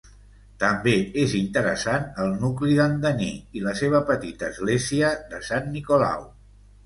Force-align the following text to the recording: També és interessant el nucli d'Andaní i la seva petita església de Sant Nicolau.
També 0.61 0.93
és 1.23 1.33
interessant 1.39 2.07
el 2.23 2.31
nucli 2.45 2.77
d'Andaní 2.79 3.29
i 3.59 3.63
la 3.67 3.73
seva 3.81 4.01
petita 4.09 4.49
església 4.53 5.11
de 5.35 5.45
Sant 5.51 5.69
Nicolau. 5.77 6.27